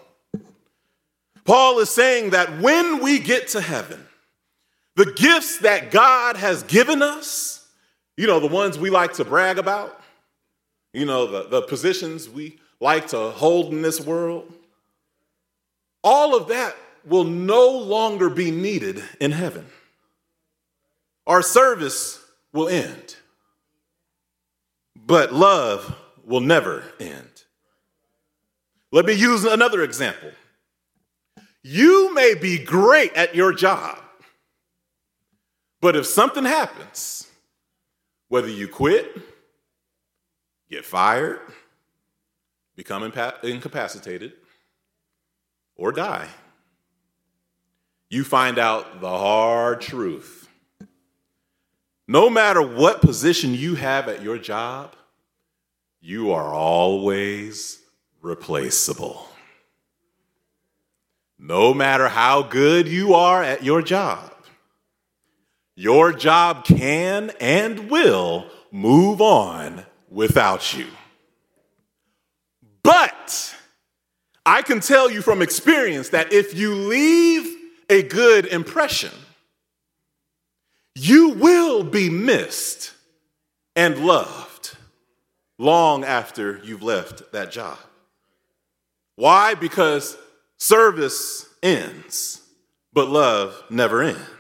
Paul 1.45 1.79
is 1.79 1.89
saying 1.91 2.31
that 2.31 2.59
when 2.59 3.03
we 3.03 3.19
get 3.19 3.49
to 3.49 3.61
heaven, 3.61 4.06
the 4.97 5.13
gifts 5.13 5.59
that 5.59 5.91
God 5.91 6.37
has 6.37 6.63
given 6.63 7.03
us, 7.03 7.63
you 8.17 8.25
know, 8.25 8.39
the 8.39 8.47
ones 8.47 8.79
we 8.79 8.89
like 8.89 9.13
to 9.13 9.23
brag 9.23 9.59
about, 9.59 10.01
you 10.91 11.05
know, 11.05 11.27
the, 11.27 11.47
the 11.47 11.61
positions 11.61 12.27
we 12.27 12.59
like 12.79 13.09
to 13.09 13.29
hold 13.29 13.71
in 13.71 13.83
this 13.83 14.01
world, 14.01 14.51
all 16.03 16.35
of 16.35 16.47
that 16.47 16.75
will 17.05 17.25
no 17.25 17.69
longer 17.69 18.27
be 18.27 18.49
needed 18.49 19.03
in 19.19 19.31
heaven. 19.31 19.67
Our 21.27 21.43
service 21.43 22.19
will 22.51 22.67
end, 22.67 23.17
but 24.95 25.31
love 25.31 25.95
will 26.25 26.41
never 26.41 26.83
end. 26.99 27.43
Let 28.91 29.05
me 29.05 29.13
use 29.13 29.43
another 29.43 29.83
example. 29.83 30.31
You 31.61 32.15
may 32.15 32.33
be 32.33 32.57
great 32.57 33.13
at 33.13 33.35
your 33.35 33.53
job, 33.53 33.99
but 35.81 35.95
if 35.95 36.05
something 36.05 36.45
happens, 36.45 37.27
whether 38.27 38.49
you 38.49 38.67
quit, 38.67 39.15
get 40.69 40.85
fired, 40.85 41.39
become 42.75 43.03
incapacitated, 43.43 44.33
or 45.75 45.91
die, 45.91 46.27
you 48.09 48.23
find 48.23 48.57
out 48.57 49.01
the 49.01 49.09
hard 49.09 49.81
truth 49.81 50.47
no 52.07 52.29
matter 52.29 52.61
what 52.61 53.01
position 53.01 53.53
you 53.53 53.75
have 53.75 54.07
at 54.07 54.23
your 54.23 54.37
job, 54.37 54.95
you 55.99 56.31
are 56.31 56.53
always 56.53 57.81
replaceable. 58.21 59.27
No 61.37 61.73
matter 61.73 62.07
how 62.07 62.43
good 62.43 62.87
you 62.87 63.13
are 63.13 63.43
at 63.43 63.63
your 63.63 63.81
job, 63.81 64.33
your 65.77 66.11
job 66.11 66.65
can 66.65 67.31
and 67.39 67.89
will 67.89 68.49
move 68.71 69.21
on 69.21 69.85
without 70.09 70.75
you. 70.75 70.87
But 72.81 73.55
I 74.43 74.63
can 74.63 74.79
tell 74.79 75.09
you 75.11 75.21
from 75.21 75.43
experience 75.43 76.09
that 76.09 76.33
if 76.33 76.55
you 76.55 76.73
leave 76.73 77.55
a 77.91 78.01
good 78.01 78.47
impression, 78.47 79.11
you 80.95 81.29
will 81.29 81.83
be 81.83 82.09
missed 82.09 82.93
and 83.75 84.03
loved 84.03 84.75
long 85.59 86.03
after 86.03 86.59
you've 86.63 86.81
left 86.81 87.31
that 87.33 87.51
job. 87.51 87.77
Why? 89.15 89.53
Because 89.53 90.17
service 90.57 91.47
ends, 91.61 92.41
but 92.93 93.09
love 93.09 93.61
never 93.69 94.01
ends. 94.01 94.36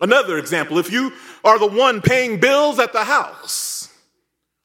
Another 0.00 0.38
example 0.38 0.78
if 0.78 0.92
you 0.92 1.12
are 1.44 1.58
the 1.58 1.66
one 1.66 2.00
paying 2.00 2.38
bills 2.38 2.78
at 2.78 2.92
the 2.92 3.04
house, 3.04 3.92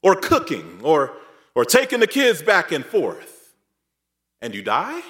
or 0.01 0.15
cooking, 0.15 0.79
or, 0.83 1.13
or 1.55 1.65
taking 1.65 1.99
the 1.99 2.07
kids 2.07 2.41
back 2.41 2.71
and 2.71 2.85
forth, 2.85 3.53
and 4.41 4.53
you 4.53 4.61
die, 4.61 5.01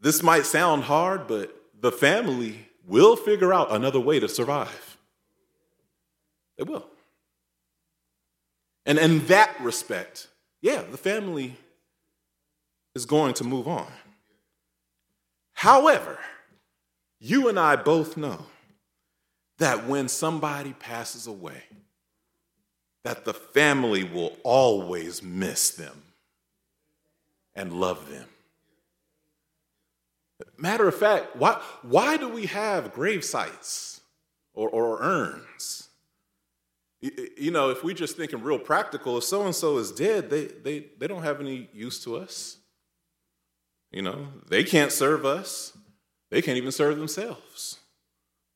this 0.00 0.22
might 0.22 0.46
sound 0.46 0.84
hard, 0.84 1.26
but 1.26 1.54
the 1.80 1.92
family 1.92 2.68
will 2.86 3.16
figure 3.16 3.52
out 3.52 3.72
another 3.72 4.00
way 4.00 4.18
to 4.18 4.28
survive. 4.28 4.96
They 6.56 6.64
will. 6.64 6.86
And 8.84 8.98
in 8.98 9.26
that 9.26 9.54
respect, 9.60 10.28
yeah, 10.60 10.82
the 10.82 10.96
family 10.96 11.56
is 12.94 13.06
going 13.06 13.34
to 13.34 13.44
move 13.44 13.68
on. 13.68 13.90
However, 15.54 16.18
you 17.24 17.48
and 17.48 17.56
I 17.56 17.76
both 17.76 18.16
know 18.16 18.46
that 19.58 19.86
when 19.86 20.08
somebody 20.08 20.72
passes 20.72 21.28
away, 21.28 21.62
that 23.04 23.24
the 23.24 23.32
family 23.32 24.02
will 24.02 24.36
always 24.42 25.22
miss 25.22 25.70
them 25.70 26.02
and 27.54 27.72
love 27.72 28.10
them. 28.10 28.26
Matter 30.58 30.88
of 30.88 30.96
fact, 30.96 31.36
why, 31.36 31.62
why 31.82 32.16
do 32.16 32.28
we 32.28 32.46
have 32.46 32.92
grave 32.92 33.24
sites 33.24 34.00
or, 34.52 34.68
or 34.68 35.00
urns? 35.00 35.88
You 37.00 37.52
know, 37.52 37.70
if 37.70 37.84
we're 37.84 37.94
just 37.94 38.16
thinking 38.16 38.42
real 38.42 38.58
practical, 38.58 39.18
if 39.18 39.24
so 39.24 39.44
and 39.44 39.54
so 39.54 39.78
is 39.78 39.92
dead, 39.92 40.28
they, 40.28 40.46
they, 40.46 40.86
they 40.98 41.06
don't 41.06 41.22
have 41.22 41.40
any 41.40 41.68
use 41.72 42.02
to 42.02 42.16
us. 42.16 42.56
You 43.92 44.02
know, 44.02 44.26
they 44.48 44.64
can't 44.64 44.90
serve 44.90 45.24
us, 45.24 45.76
they 46.32 46.40
can't 46.40 46.56
even 46.56 46.72
serve 46.72 46.96
themselves. 46.96 47.78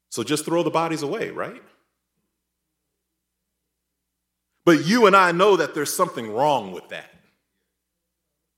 So 0.09 0.25
just 0.25 0.47
throw 0.47 0.62
the 0.62 0.71
bodies 0.71 1.02
away, 1.02 1.28
right? 1.28 1.62
But 4.64 4.87
you 4.87 5.06
and 5.06 5.14
I 5.14 5.30
know 5.33 5.56
that 5.56 5.75
there's 5.75 5.95
something 5.95 6.33
wrong 6.33 6.73
with 6.73 6.88
that, 6.88 7.11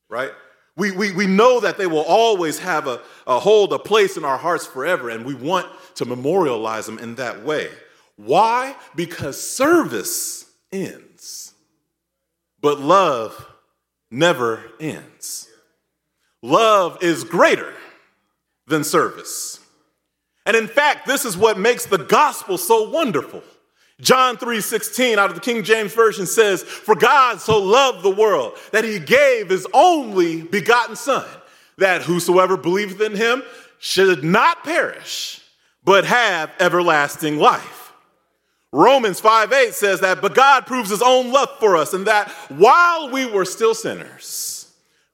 right? 0.08 0.30
We, 0.76 0.92
we, 0.92 1.10
we 1.10 1.26
know 1.26 1.58
that 1.58 1.78
they 1.78 1.88
will 1.88 2.04
always 2.04 2.60
have 2.60 2.87
a, 2.87 3.00
a 3.26 3.40
hold, 3.40 3.72
a 3.72 3.78
place 3.80 4.16
in 4.16 4.25
our 4.25 4.38
hearts 4.38 4.66
forever, 4.66 5.10
and 5.10 5.26
we 5.26 5.34
want 5.34 5.66
to 5.96 6.04
memorialize 6.04 6.87
them 6.87 7.00
in 7.00 7.16
that 7.16 7.44
way. 7.44 7.70
Why? 8.14 8.76
Because 8.94 9.40
service 9.40 10.48
ends, 10.70 11.54
but 12.60 12.78
love 12.78 13.48
never 14.12 14.62
ends. 14.78 15.48
Love 16.40 16.98
is 17.02 17.25
greater 17.25 17.75
than 18.68 18.84
service. 18.84 19.60
And 20.46 20.56
in 20.56 20.68
fact, 20.68 21.06
this 21.06 21.25
is 21.25 21.37
what 21.37 21.58
makes 21.58 21.87
the 21.87 21.98
gospel 21.98 22.56
so 22.56 22.88
wonderful. 22.88 23.42
John 24.00 24.37
3:16 24.37 25.18
out 25.18 25.28
of 25.28 25.34
the 25.34 25.42
King 25.42 25.64
James 25.64 25.92
Version 25.92 26.26
says, 26.26 26.62
"For 26.62 26.94
God 26.94 27.40
so 27.40 27.58
loved 27.58 28.02
the 28.02 28.10
world 28.10 28.56
that 28.70 28.84
he 28.84 28.98
gave 28.98 29.48
his 29.48 29.66
only 29.75 30.42
begotten 30.42 30.94
son, 30.94 31.26
that 31.78 32.02
whosoever 32.02 32.56
believeth 32.56 33.00
in 33.00 33.16
him 33.16 33.42
should 33.78 34.22
not 34.22 34.62
perish, 34.64 35.40
but 35.84 36.04
have 36.04 36.50
everlasting 36.60 37.38
life." 37.38 37.92
Romans 38.72 39.18
5:8 39.18 39.75
says 39.75 40.00
that, 40.00 40.20
"But 40.20 40.34
God 40.34 40.66
proves 40.66 40.90
his 40.90 41.02
own 41.02 41.32
love 41.32 41.58
for 41.58 41.76
us, 41.76 41.92
and 41.92 42.06
that 42.06 42.30
while 42.48 43.10
we 43.10 43.26
were 43.26 43.44
still 43.44 43.75
sinners, 43.75 44.66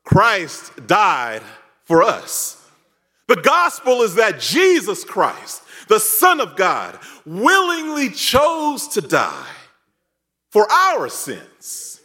Christ 0.05 0.87
died 0.87 1.43
for 1.87 2.03
us." 2.03 2.54
The 3.29 3.37
gospel 3.37 4.03
is 4.03 4.17
that 4.17 4.41
Jesus 4.41 5.05
Christ 5.05 5.65
the 5.89 6.01
Son 6.01 6.41
of 6.41 6.57
God, 6.57 6.99
willingly 7.25 8.11
chose 8.11 8.89
to 8.89 9.01
die 9.01 9.47
for 10.51 10.71
our 10.71 11.09
sins 11.09 12.01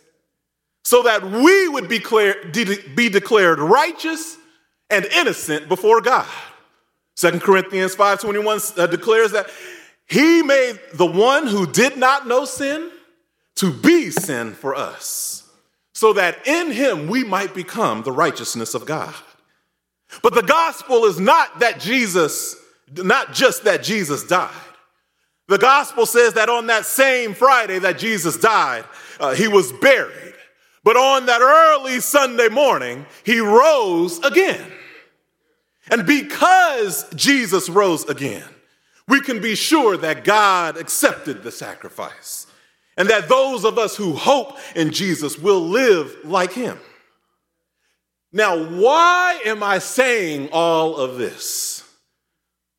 so 0.83 1.03
that 1.03 1.23
we 1.23 1.67
would 1.67 1.87
be 1.87 1.99
declared, 1.99 2.51
be 2.95 3.09
declared 3.09 3.59
righteous 3.59 4.37
and 4.89 5.05
innocent 5.05 5.69
before 5.69 6.01
God. 6.01 6.27
2 7.15 7.39
Corinthians 7.41 7.95
5:21 7.95 8.77
uh, 8.77 8.87
declares 8.87 9.31
that 9.31 9.49
he 10.07 10.41
made 10.41 10.79
the 10.93 11.05
one 11.05 11.45
who 11.47 11.67
did 11.67 11.97
not 11.97 12.27
know 12.27 12.45
sin 12.45 12.89
to 13.55 13.71
be 13.71 14.09
sin 14.09 14.53
for 14.53 14.73
us, 14.73 15.47
so 15.93 16.13
that 16.13 16.47
in 16.47 16.71
him 16.71 17.07
we 17.07 17.23
might 17.23 17.53
become 17.53 18.03
the 18.03 18.11
righteousness 18.11 18.73
of 18.73 18.85
God. 18.85 19.13
But 20.21 20.33
the 20.33 20.43
gospel 20.43 21.05
is 21.05 21.19
not 21.19 21.59
that 21.59 21.79
Jesus 21.79 22.55
not 22.97 23.33
just 23.33 23.63
that 23.65 23.83
Jesus 23.83 24.23
died. 24.23 24.51
The 25.47 25.57
gospel 25.57 26.05
says 26.05 26.33
that 26.33 26.49
on 26.49 26.67
that 26.67 26.85
same 26.85 27.33
Friday 27.33 27.79
that 27.79 27.97
Jesus 27.97 28.37
died, 28.37 28.85
uh, 29.19 29.33
he 29.33 29.47
was 29.47 29.71
buried. 29.71 30.35
But 30.83 30.95
on 30.95 31.25
that 31.25 31.41
early 31.41 31.99
Sunday 31.99 32.49
morning, 32.49 33.05
he 33.25 33.39
rose 33.39 34.19
again. 34.19 34.71
And 35.89 36.05
because 36.05 37.09
Jesus 37.15 37.67
rose 37.67 38.05
again, 38.05 38.47
we 39.07 39.21
can 39.21 39.41
be 39.41 39.55
sure 39.55 39.97
that 39.97 40.23
God 40.23 40.77
accepted 40.77 41.41
the 41.41 41.51
sacrifice 41.51 42.45
and 42.95 43.09
that 43.09 43.27
those 43.27 43.65
of 43.65 43.79
us 43.79 43.95
who 43.95 44.13
hope 44.13 44.57
in 44.75 44.91
Jesus 44.91 45.37
will 45.37 45.61
live 45.61 46.15
like 46.23 46.53
him. 46.53 46.77
Now, 48.31 48.57
why 48.57 49.41
am 49.45 49.63
I 49.63 49.79
saying 49.79 50.49
all 50.51 50.95
of 50.97 51.17
this? 51.17 51.83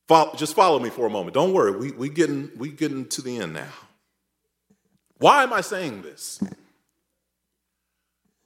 Follow, 0.06 0.34
just 0.34 0.54
follow 0.54 0.78
me 0.78 0.90
for 0.90 1.06
a 1.06 1.10
moment. 1.10 1.34
Don't 1.34 1.52
worry, 1.52 1.72
we, 1.72 1.90
we, 1.92 2.08
getting, 2.08 2.50
we 2.56 2.70
getting 2.70 3.06
to 3.08 3.22
the 3.22 3.38
end 3.38 3.54
now. 3.54 3.72
Why 5.18 5.42
am 5.42 5.52
I 5.52 5.60
saying 5.60 6.02
this? 6.02 6.40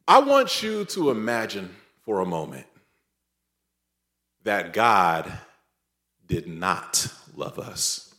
I 0.06 0.18
want 0.20 0.62
you 0.62 0.84
to 0.86 1.10
imagine 1.10 1.74
for 2.02 2.20
a 2.20 2.26
moment 2.26 2.66
that 4.42 4.72
God 4.72 5.32
did 6.26 6.46
not 6.46 7.06
love 7.36 7.58
us. 7.58 8.14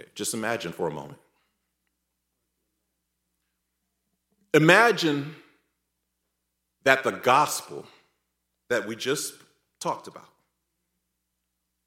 Okay, 0.00 0.08
just 0.14 0.32
imagine 0.32 0.72
for 0.72 0.88
a 0.88 0.90
moment. 0.90 1.18
Imagine 4.54 5.34
that 6.84 7.04
the 7.04 7.12
gospel 7.12 7.86
that 8.68 8.86
we 8.86 8.96
just 8.96 9.34
talked 9.80 10.06
about 10.06 10.28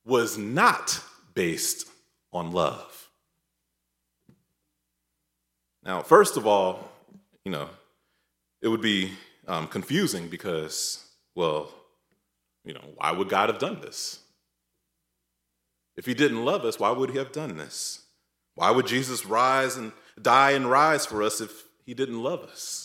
was 0.05 0.37
not 0.37 0.99
based 1.33 1.87
on 2.31 2.51
love. 2.51 3.09
Now, 5.83 6.01
first 6.01 6.37
of 6.37 6.47
all, 6.47 6.89
you 7.43 7.51
know, 7.51 7.69
it 8.61 8.67
would 8.67 8.81
be 8.81 9.11
um, 9.47 9.67
confusing 9.67 10.27
because, 10.27 11.05
well, 11.35 11.71
you 12.63 12.73
know, 12.73 12.83
why 12.95 13.11
would 13.11 13.29
God 13.29 13.49
have 13.49 13.59
done 13.59 13.81
this? 13.81 14.19
If 15.95 16.05
he 16.05 16.13
didn't 16.13 16.43
love 16.43 16.63
us, 16.65 16.79
why 16.79 16.91
would 16.91 17.11
he 17.11 17.17
have 17.17 17.31
done 17.31 17.57
this? 17.57 18.03
Why 18.55 18.71
would 18.71 18.87
Jesus 18.87 19.25
rise 19.25 19.75
and 19.75 19.91
die 20.21 20.51
and 20.51 20.69
rise 20.69 21.05
for 21.05 21.21
us 21.21 21.41
if 21.41 21.65
he 21.85 21.93
didn't 21.93 22.21
love 22.21 22.43
us? 22.43 22.82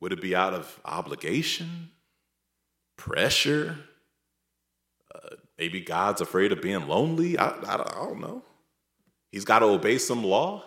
Would 0.00 0.12
it 0.12 0.20
be 0.20 0.34
out 0.34 0.54
of 0.54 0.80
obligation, 0.84 1.90
pressure, 2.96 3.78
uh, 5.14 5.36
Maybe 5.60 5.82
God's 5.82 6.22
afraid 6.22 6.52
of 6.52 6.62
being 6.62 6.88
lonely. 6.88 7.36
I, 7.36 7.48
I, 7.48 7.74
I 7.74 8.06
don't 8.06 8.18
know. 8.18 8.42
He's 9.30 9.44
got 9.44 9.58
to 9.58 9.66
obey 9.66 9.98
some 9.98 10.24
law. 10.24 10.64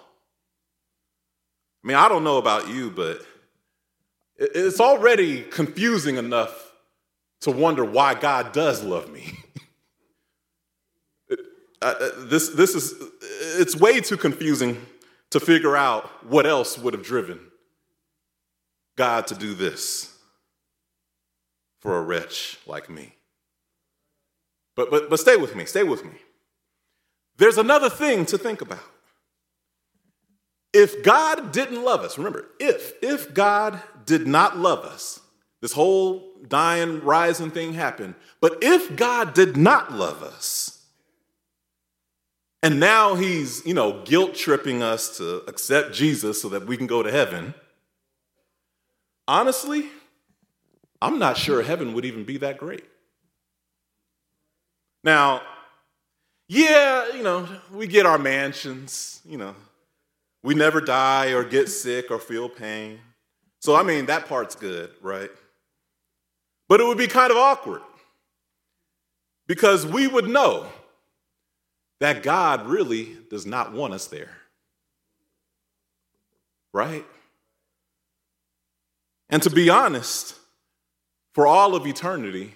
I 1.83 1.87
mean, 1.87 1.97
I 1.97 2.07
don't 2.07 2.23
know 2.23 2.37
about 2.37 2.69
you, 2.69 2.91
but 2.91 3.25
it's 4.37 4.79
already 4.79 5.41
confusing 5.41 6.17
enough 6.17 6.71
to 7.41 7.49
wonder 7.49 7.83
why 7.83 8.13
God 8.13 8.51
does 8.51 8.83
love 8.83 9.11
me. 9.11 9.33
this, 12.29 12.49
this 12.49 12.75
is, 12.75 12.93
it's 13.57 13.75
way 13.75 13.99
too 13.99 14.15
confusing 14.15 14.79
to 15.31 15.39
figure 15.39 15.75
out 15.75 16.05
what 16.23 16.45
else 16.45 16.77
would 16.77 16.93
have 16.93 17.03
driven 17.03 17.39
God 18.95 19.27
to 19.27 19.35
do 19.35 19.53
this 19.53 20.15
for 21.79 21.97
a 21.97 22.01
wretch 22.01 22.59
like 22.65 22.89
me. 22.89 23.13
But, 24.75 24.89
but, 24.89 25.09
but 25.09 25.19
stay 25.19 25.35
with 25.35 25.55
me, 25.55 25.65
stay 25.65 25.83
with 25.83 26.03
me. 26.03 26.13
There's 27.37 27.57
another 27.57 27.89
thing 27.89 28.25
to 28.27 28.37
think 28.37 28.61
about. 28.61 28.79
If 30.73 31.03
God 31.03 31.51
didn't 31.51 31.83
love 31.83 32.01
us, 32.01 32.17
remember, 32.17 32.47
if, 32.59 32.93
if 33.01 33.33
God 33.33 33.79
did 34.05 34.25
not 34.27 34.57
love 34.57 34.79
us, 34.85 35.19
this 35.61 35.73
whole 35.73 36.33
dying, 36.47 37.01
rising 37.01 37.51
thing 37.51 37.73
happened. 37.73 38.15
But 38.41 38.57
if 38.61 38.95
God 38.95 39.33
did 39.33 39.55
not 39.55 39.93
love 39.93 40.23
us, 40.23 40.85
and 42.61 42.79
now 42.79 43.15
he's, 43.15 43.65
you 43.65 43.73
know, 43.73 44.03
guilt 44.03 44.35
tripping 44.35 44.81
us 44.81 45.17
to 45.17 45.37
accept 45.47 45.93
Jesus 45.93 46.41
so 46.41 46.49
that 46.49 46.65
we 46.65 46.77
can 46.77 46.87
go 46.87 47.03
to 47.03 47.11
heaven, 47.11 47.53
honestly, 49.27 49.89
I'm 51.01 51.19
not 51.19 51.37
sure 51.37 51.61
heaven 51.61 51.93
would 51.93 52.05
even 52.05 52.23
be 52.23 52.37
that 52.37 52.57
great. 52.57 52.83
Now, 55.03 55.41
yeah, 56.47 57.13
you 57.13 57.23
know, 57.23 57.47
we 57.71 57.87
get 57.87 58.05
our 58.05 58.17
mansions, 58.17 59.21
you 59.25 59.37
know, 59.37 59.55
we 60.43 60.55
never 60.55 60.79
die 60.81 61.33
or 61.33 61.43
get 61.43 61.69
sick 61.69 62.11
or 62.11 62.19
feel 62.19 62.47
pain. 62.47 62.99
So, 63.59 63.75
I 63.75 63.83
mean, 63.83 64.07
that 64.07 64.27
part's 64.27 64.55
good, 64.55 64.91
right? 65.01 65.31
But 66.67 66.79
it 66.79 66.85
would 66.85 66.97
be 66.97 67.07
kind 67.07 67.31
of 67.31 67.37
awkward 67.37 67.81
because 69.47 69.85
we 69.85 70.07
would 70.07 70.27
know 70.27 70.67
that 71.99 72.23
God 72.23 72.67
really 72.67 73.17
does 73.29 73.45
not 73.45 73.71
want 73.71 73.93
us 73.93 74.07
there, 74.07 74.35
right? 76.73 77.05
And 79.33 79.41
to 79.41 79.49
be 79.49 79.67
honest, 79.67 80.35
for 81.33 81.47
all 81.47 81.73
of 81.73 81.87
eternity, 81.87 82.53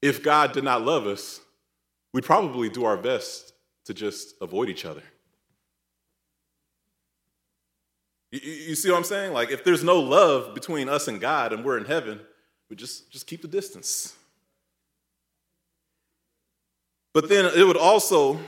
if 0.00 0.22
God 0.22 0.52
did 0.52 0.62
not 0.62 0.82
love 0.82 1.08
us, 1.08 1.40
we'd 2.14 2.22
probably 2.22 2.68
do 2.68 2.84
our 2.84 2.96
best 2.96 3.52
to 3.86 3.94
just 3.94 4.36
avoid 4.40 4.68
each 4.68 4.84
other. 4.84 5.02
You, 8.30 8.76
see 8.76 8.92
what 8.92 8.98
I'm 8.98 9.02
saying? 9.02 9.32
Like, 9.32 9.50
if 9.50 9.64
there's 9.64 9.82
no 9.82 9.98
love 9.98 10.54
between 10.54 10.88
us 10.88 11.08
and 11.08 11.20
God 11.20 11.52
and 11.52 11.64
we're 11.64 11.78
in 11.78 11.84
heaven, 11.84 12.20
we 12.70 12.76
just, 12.76 13.10
just 13.10 13.26
keep 13.26 13.42
the 13.42 13.48
distance. 13.48 14.14
But 17.12 17.28
then 17.28 17.46
it 17.46 17.66
would 17.66 17.76
also 17.76 18.38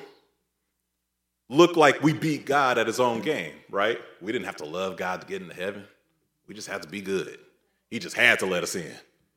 look 1.50 1.74
like 1.76 2.00
we 2.00 2.12
beat 2.12 2.46
God 2.46 2.78
at 2.78 2.86
his 2.86 3.00
own 3.00 3.22
game, 3.22 3.54
right? 3.70 3.98
We 4.22 4.30
didn't 4.30 4.46
have 4.46 4.58
to 4.58 4.64
love 4.64 4.96
God 4.96 5.20
to 5.20 5.26
get 5.26 5.42
into 5.42 5.56
heaven. 5.56 5.88
We 6.46 6.54
just 6.54 6.68
had 6.68 6.82
to 6.82 6.88
be 6.88 7.00
good. 7.00 7.38
He 7.90 7.98
just 7.98 8.16
had 8.16 8.40
to 8.40 8.46
let 8.46 8.62
us 8.62 8.74
in 8.74 8.92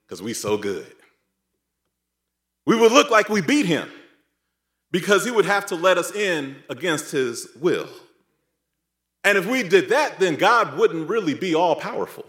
because 0.05 0.21
we 0.21 0.33
so 0.33 0.57
good. 0.57 0.93
We 2.65 2.75
would 2.75 2.91
look 2.91 3.09
like 3.09 3.29
we 3.29 3.41
beat 3.41 3.65
him 3.65 3.89
because 4.91 5.23
he 5.23 5.31
would 5.31 5.45
have 5.45 5.65
to 5.67 5.75
let 5.75 5.97
us 5.97 6.11
in 6.13 6.57
against 6.69 7.11
his 7.11 7.47
will. 7.59 7.87
And 9.23 9.37
if 9.37 9.45
we 9.45 9.63
did 9.63 9.89
that, 9.89 10.19
then 10.19 10.35
God 10.35 10.77
wouldn't 10.77 11.09
really 11.09 11.33
be 11.33 11.53
all 11.55 11.75
powerful. 11.75 12.25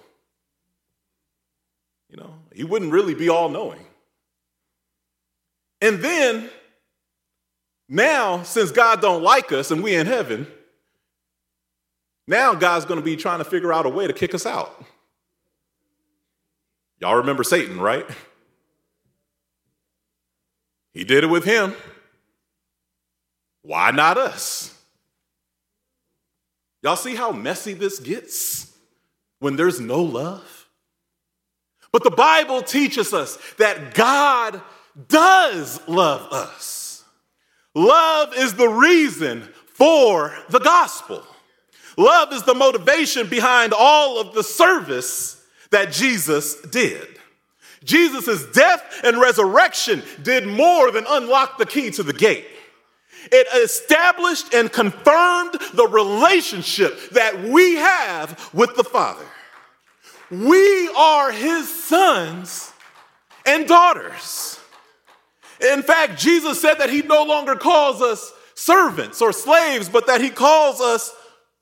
You 2.11 2.17
know, 2.17 2.35
he 2.53 2.65
wouldn't 2.65 2.93
really 2.93 3.15
be 3.15 3.29
all 3.29 3.49
knowing. 3.49 3.85
And 5.81 6.01
then 6.01 6.51
now, 7.89 8.43
since 8.43 8.71
God 8.71 9.01
don't 9.01 9.23
like 9.23 9.53
us 9.53 9.71
and 9.71 9.83
we 9.83 9.95
in 9.95 10.07
heaven, 10.07 10.47
now 12.29 12.55
God's 12.55 12.85
going 12.85 13.01
to 13.01 13.05
be 13.05 13.17
trying 13.17 13.39
to 13.39 13.45
figure 13.45 13.73
out 13.73 13.87
a 13.87 13.89
way 13.89 14.07
to 14.07 14.13
kick 14.13 14.35
us 14.35 14.47
out. 14.47 14.85
Y'all 17.01 17.17
remember 17.17 17.43
Satan, 17.43 17.81
right? 17.81 18.07
He 20.93 21.05
did 21.05 21.25
it 21.25 21.29
with 21.29 21.45
him. 21.45 21.75
Why 23.63 23.91
not 23.91 24.19
us? 24.19 24.79
Y'all 26.83 26.97
see 26.97 27.15
how 27.15 27.33
messy 27.33 27.73
this 27.73 27.99
gets 27.99 28.77
when 29.39 29.57
there's 29.57 29.81
no 29.81 30.03
love? 30.03 30.69
But 31.93 32.05
the 32.05 32.11
Bible 32.11 32.63
teaches 32.63 33.15
us 33.15 33.39
that 33.57 33.95
God 33.95 34.61
does 35.09 35.81
love 35.89 36.33
us. 36.33 37.05
Love 37.75 38.37
is 38.37 38.55
the 38.55 38.69
reason 38.69 39.43
for 39.69 40.35
the 40.51 40.59
gospel. 40.59 41.25
Love 41.99 42.33
is 42.33 42.45
the 42.45 42.55
motivation 42.55 43.29
behind 43.29 43.75
all 43.75 44.21
of 44.21 44.33
the 44.33 44.45
service 44.45 45.45
that 45.71 45.93
Jesus 45.93 46.55
did. 46.63 47.19
Jesus' 47.85 48.47
death 48.53 49.01
and 49.03 49.21
resurrection 49.21 50.03
did 50.23 50.47
more 50.47 50.93
than 50.93 51.05
unlock 51.09 51.59
the 51.59 51.67
key 51.67 51.91
to 51.91 52.05
the 52.05 52.13
gate. 52.13 52.47
It 53.33 53.49
established 53.65 54.55
and 54.55 54.73
confirmed 54.73 55.59
the 55.75 55.89
relationship 55.89 57.11
that 57.11 57.43
we 57.43 57.75
have 57.75 58.49
with 58.55 58.77
the 58.77 58.85
Father. 58.85 59.27
We 60.31 60.89
are 60.97 61.33
his 61.33 61.69
sons 61.85 62.73
and 63.45 63.67
daughters. 63.67 64.61
In 65.73 65.83
fact, 65.83 66.17
Jesus 66.19 66.61
said 66.61 66.75
that 66.75 66.91
he 66.91 67.03
no 67.03 67.25
longer 67.25 67.57
calls 67.57 68.01
us 68.01 68.33
servants 68.55 69.21
or 69.21 69.33
slaves, 69.33 69.89
but 69.89 70.07
that 70.07 70.21
he 70.21 70.31
calls 70.31 70.81
us 70.81 71.13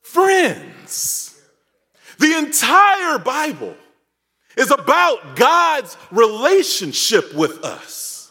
friends. 0.07 1.39
The 2.19 2.39
entire 2.39 3.19
Bible 3.19 3.77
is 4.57 4.71
about 4.71 5.37
God's 5.37 5.97
relationship 6.11 7.35
with 7.35 7.65
us 7.65 8.31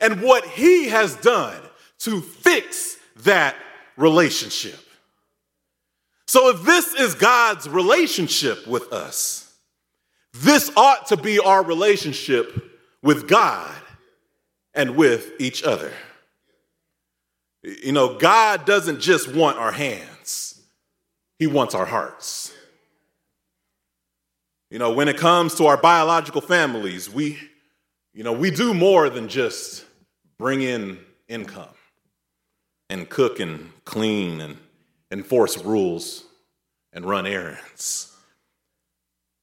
and 0.00 0.20
what 0.20 0.44
he 0.44 0.88
has 0.88 1.16
done 1.16 1.60
to 2.00 2.20
fix 2.20 2.96
that 3.20 3.56
relationship. 3.96 4.78
So, 6.26 6.48
if 6.48 6.62
this 6.62 6.94
is 6.94 7.14
God's 7.14 7.68
relationship 7.68 8.66
with 8.66 8.92
us, 8.92 9.54
this 10.32 10.70
ought 10.76 11.06
to 11.08 11.16
be 11.16 11.38
our 11.38 11.62
relationship 11.62 12.70
with 13.02 13.28
God 13.28 13.74
and 14.74 14.96
with 14.96 15.32
each 15.38 15.62
other. 15.62 15.92
You 17.62 17.92
know, 17.92 18.18
God 18.18 18.64
doesn't 18.64 19.00
just 19.00 19.32
want 19.32 19.58
our 19.58 19.72
hands, 19.72 20.08
He 21.42 21.48
wants 21.48 21.74
our 21.74 21.86
hearts. 21.86 22.52
You 24.70 24.78
know, 24.78 24.92
when 24.92 25.08
it 25.08 25.16
comes 25.16 25.56
to 25.56 25.66
our 25.66 25.76
biological 25.76 26.40
families, 26.40 27.10
we, 27.10 27.36
you 28.14 28.22
know, 28.22 28.32
we 28.32 28.52
do 28.52 28.72
more 28.72 29.10
than 29.10 29.26
just 29.26 29.84
bring 30.38 30.62
in 30.62 31.00
income 31.26 31.74
and 32.88 33.10
cook 33.10 33.40
and 33.40 33.72
clean 33.84 34.40
and 34.40 34.56
enforce 35.10 35.58
rules 35.58 36.22
and 36.92 37.04
run 37.04 37.26
errands. 37.26 38.16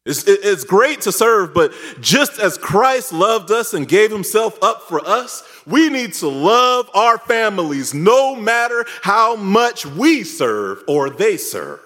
It's, 0.05 0.23
it's 0.25 0.63
great 0.63 1.01
to 1.01 1.11
serve, 1.11 1.53
but 1.53 1.73
just 1.99 2.39
as 2.39 2.57
Christ 2.57 3.11
loved 3.11 3.51
us 3.51 3.73
and 3.73 3.85
gave 3.85 4.09
himself 4.09 4.57
up 4.63 4.83
for 4.83 5.05
us, 5.05 5.43
we 5.67 5.89
need 5.89 6.13
to 6.13 6.29
love 6.29 6.89
our 6.93 7.17
families 7.17 7.93
no 7.93 8.37
matter 8.37 8.85
how 9.01 9.35
much 9.35 9.85
we 9.85 10.23
serve 10.23 10.81
or 10.87 11.09
they 11.09 11.35
serve. 11.35 11.81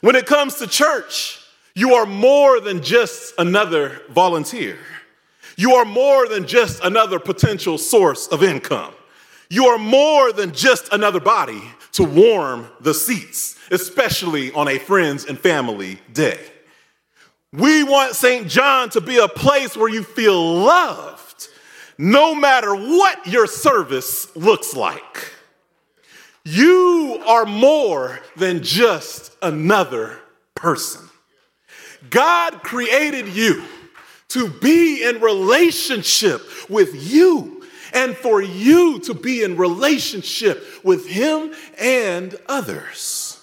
When 0.00 0.16
it 0.16 0.26
comes 0.26 0.54
to 0.56 0.66
church, 0.66 1.38
you 1.74 1.94
are 1.94 2.06
more 2.06 2.60
than 2.60 2.82
just 2.82 3.34
another 3.38 4.02
volunteer. 4.10 4.78
You 5.56 5.74
are 5.74 5.84
more 5.84 6.26
than 6.26 6.46
just 6.46 6.82
another 6.82 7.18
potential 7.18 7.76
source 7.76 8.26
of 8.28 8.42
income. 8.42 8.94
You 9.50 9.66
are 9.66 9.78
more 9.78 10.32
than 10.32 10.52
just 10.52 10.92
another 10.92 11.20
body 11.20 11.62
to 11.92 12.04
warm 12.04 12.68
the 12.80 12.94
seats, 12.94 13.58
especially 13.70 14.52
on 14.52 14.68
a 14.68 14.78
friends 14.78 15.26
and 15.26 15.38
family 15.38 16.00
day. 16.12 16.40
We 17.52 17.82
want 17.82 18.14
St. 18.14 18.46
John 18.48 18.90
to 18.90 19.00
be 19.00 19.18
a 19.18 19.28
place 19.28 19.76
where 19.76 19.90
you 19.90 20.04
feel 20.04 20.60
loved, 20.60 21.48
no 21.98 22.34
matter 22.34 22.74
what 22.74 23.26
your 23.26 23.46
service 23.46 24.34
looks 24.36 24.74
like. 24.74 25.32
You 26.50 27.22
are 27.28 27.46
more 27.46 28.18
than 28.34 28.64
just 28.64 29.36
another 29.40 30.18
person. 30.56 31.08
God 32.10 32.64
created 32.64 33.28
you 33.28 33.62
to 34.30 34.48
be 34.48 35.04
in 35.04 35.20
relationship 35.20 36.42
with 36.68 37.08
you 37.08 37.64
and 37.92 38.16
for 38.16 38.42
you 38.42 38.98
to 38.98 39.14
be 39.14 39.44
in 39.44 39.56
relationship 39.56 40.66
with 40.82 41.06
Him 41.06 41.52
and 41.78 42.36
others. 42.48 43.40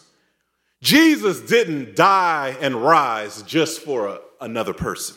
Jesus 0.82 1.40
didn't 1.40 1.96
die 1.96 2.58
and 2.60 2.76
rise 2.76 3.42
just 3.44 3.80
for 3.80 4.08
a, 4.08 4.20
another 4.42 4.74
person. 4.74 5.16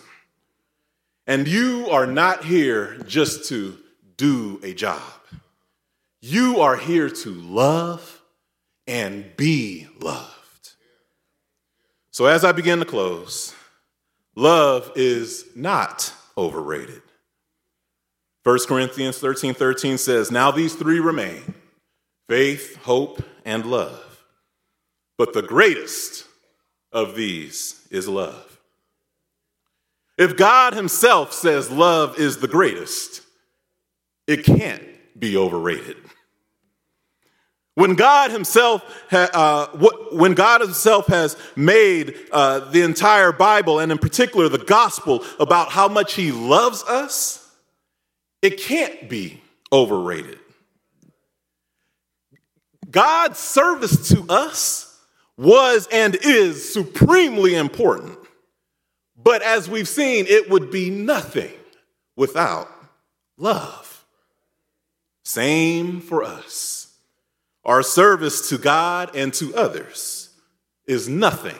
And 1.26 1.48
you 1.48 1.88
are 1.90 2.06
not 2.06 2.44
here 2.44 2.98
just 3.08 3.48
to 3.48 3.76
do 4.16 4.60
a 4.62 4.74
job. 4.74 5.02
You 6.20 6.60
are 6.60 6.76
here 6.76 7.08
to 7.08 7.30
love 7.30 8.20
and 8.86 9.24
be 9.36 9.88
loved. 10.00 10.74
So, 12.10 12.26
as 12.26 12.44
I 12.44 12.52
begin 12.52 12.80
to 12.80 12.84
close, 12.84 13.54
love 14.34 14.92
is 14.96 15.46
not 15.54 16.12
overrated. 16.36 17.02
1 18.42 18.58
Corinthians 18.66 19.18
13 19.18 19.54
13 19.54 19.96
says, 19.96 20.30
Now 20.30 20.50
these 20.50 20.74
three 20.74 21.00
remain 21.00 21.54
faith, 22.28 22.76
hope, 22.82 23.22
and 23.44 23.64
love. 23.66 24.24
But 25.16 25.32
the 25.32 25.42
greatest 25.42 26.26
of 26.92 27.14
these 27.14 27.86
is 27.90 28.08
love. 28.08 28.58
If 30.18 30.36
God 30.36 30.74
Himself 30.74 31.32
says 31.32 31.70
love 31.70 32.18
is 32.18 32.38
the 32.38 32.48
greatest, 32.48 33.22
it 34.26 34.44
can't 34.44 34.82
be 35.18 35.36
overrated. 35.36 35.96
When 37.80 37.94
God 37.94 38.30
Himself, 38.30 38.84
uh, 39.10 39.68
when 40.12 40.34
God 40.34 40.60
Himself 40.60 41.06
has 41.06 41.34
made 41.56 42.14
uh, 42.30 42.58
the 42.70 42.82
entire 42.82 43.32
Bible, 43.32 43.78
and 43.78 43.90
in 43.90 43.96
particular 43.96 44.50
the 44.50 44.58
gospel, 44.58 45.24
about 45.38 45.70
how 45.70 45.88
much 45.88 46.12
He 46.12 46.30
loves 46.30 46.84
us, 46.84 47.50
it 48.42 48.60
can't 48.60 49.08
be 49.08 49.40
overrated. 49.72 50.38
God's 52.90 53.38
service 53.38 54.10
to 54.10 54.26
us 54.28 55.00
was 55.38 55.88
and 55.90 56.16
is 56.16 56.70
supremely 56.70 57.54
important. 57.54 58.18
But 59.16 59.40
as 59.40 59.70
we've 59.70 59.88
seen, 59.88 60.26
it 60.28 60.50
would 60.50 60.70
be 60.70 60.90
nothing 60.90 61.54
without 62.14 62.68
love. 63.38 64.04
Same 65.24 66.02
for 66.02 66.22
us. 66.22 66.79
Our 67.64 67.82
service 67.82 68.48
to 68.48 68.58
God 68.58 69.14
and 69.14 69.32
to 69.34 69.54
others 69.54 70.30
is 70.86 71.08
nothing 71.08 71.58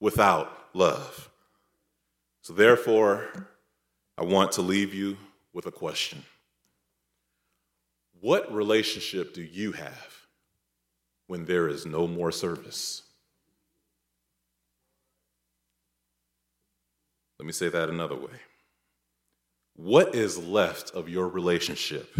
without 0.00 0.50
love. 0.72 1.30
So, 2.42 2.54
therefore, 2.54 3.48
I 4.16 4.24
want 4.24 4.52
to 4.52 4.62
leave 4.62 4.94
you 4.94 5.18
with 5.52 5.66
a 5.66 5.70
question 5.70 6.24
What 8.20 8.52
relationship 8.52 9.34
do 9.34 9.42
you 9.42 9.72
have 9.72 10.26
when 11.26 11.44
there 11.44 11.68
is 11.68 11.86
no 11.86 12.06
more 12.06 12.32
service? 12.32 13.02
Let 17.38 17.46
me 17.46 17.52
say 17.52 17.68
that 17.70 17.88
another 17.88 18.16
way. 18.16 18.38
What 19.74 20.14
is 20.14 20.36
left 20.36 20.90
of 20.90 21.08
your 21.08 21.28
relationship 21.28 22.14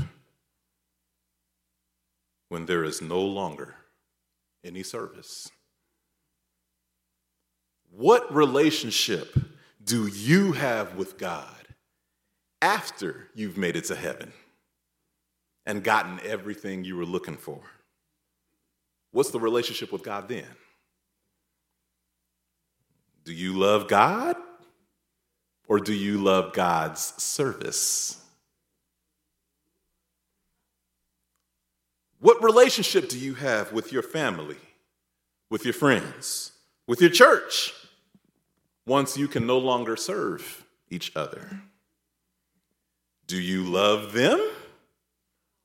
when 2.51 2.67
there 2.67 2.85
is 2.85 3.01
no 3.01 3.21
longer 3.21 3.77
any 4.63 4.83
service? 4.83 5.49
What 7.91 8.33
relationship 8.35 9.39
do 9.83 10.07
you 10.07 10.53
have 10.53 10.97
with 10.97 11.17
God 11.17 11.69
after 12.61 13.29
you've 13.35 13.57
made 13.57 13.77
it 13.77 13.85
to 13.85 13.95
heaven 13.95 14.33
and 15.65 15.83
gotten 15.83 16.21
everything 16.25 16.85
you 16.85 16.97
were 16.97 17.07
looking 17.07 17.37
for? 17.37 17.61
What's 19.13 19.31
the 19.31 19.41
relationship 19.41 19.93
with 19.93 20.03
God 20.03 20.29
then? 20.29 20.47
Do 23.25 23.33
you 23.33 23.59
love 23.59 23.89
God 23.89 24.37
or 25.69 25.79
do 25.79 25.95
you 25.95 26.19
love 26.19 26.53
God's 26.53 27.01
service? 27.23 28.21
What 32.20 32.42
relationship 32.44 33.09
do 33.09 33.18
you 33.18 33.35
have 33.35 33.72
with 33.72 33.92
your 33.92 34.02
family, 34.02 34.59
with 35.48 35.64
your 35.64 35.72
friends, 35.74 36.52
with 36.87 37.00
your 37.00 37.11
church 37.11 37.72
once 38.87 39.16
you 39.16 39.26
can 39.26 39.46
no 39.46 39.59
longer 39.59 39.96
serve 39.96 40.64
each 40.90 41.16
other? 41.16 41.62
Do 43.26 43.40
you 43.40 43.64
love 43.64 44.12
them 44.12 44.38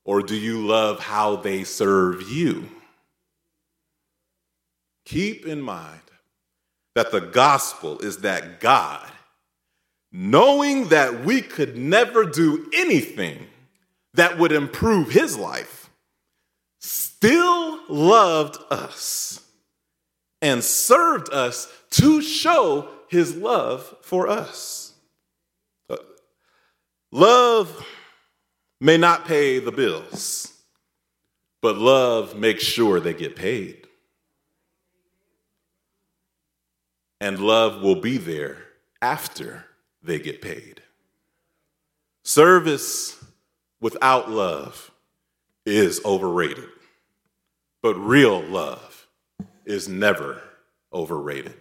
or 0.04 0.22
do 0.22 0.34
you 0.34 0.66
love 0.66 1.00
how 1.00 1.36
they 1.36 1.62
serve 1.62 2.22
you? 2.30 2.70
Keep 5.04 5.46
in 5.46 5.60
mind 5.60 6.00
that 6.94 7.12
the 7.12 7.20
gospel 7.20 7.98
is 7.98 8.18
that 8.18 8.60
God, 8.60 9.06
knowing 10.10 10.88
that 10.88 11.22
we 11.24 11.42
could 11.42 11.76
never 11.76 12.24
do 12.24 12.70
anything 12.72 13.46
that 14.14 14.38
would 14.38 14.52
improve 14.52 15.10
his 15.10 15.36
life, 15.36 15.85
still 16.78 17.80
loved 17.88 18.58
us 18.70 19.40
and 20.42 20.62
served 20.62 21.32
us 21.32 21.72
to 21.90 22.20
show 22.20 22.88
his 23.08 23.36
love 23.36 23.96
for 24.02 24.28
us. 24.28 24.94
Uh, 25.88 25.96
love 27.10 27.84
may 28.80 28.96
not 28.96 29.24
pay 29.24 29.58
the 29.58 29.72
bills, 29.72 30.52
but 31.62 31.78
love 31.78 32.36
makes 32.36 32.62
sure 32.62 33.00
they 33.00 33.14
get 33.14 33.36
paid. 33.36 33.86
and 37.20 37.40
love 37.40 37.82
will 37.82 38.00
be 38.00 38.18
there 38.18 38.58
after 39.00 39.64
they 40.02 40.18
get 40.18 40.40
paid. 40.42 40.82
Service 42.24 43.24
without 43.80 44.30
love 44.30 44.90
is 45.66 46.00
overrated, 46.04 46.68
but 47.82 47.94
real 47.96 48.40
love 48.40 49.08
is 49.64 49.88
never 49.88 50.40
overrated. 50.92 51.60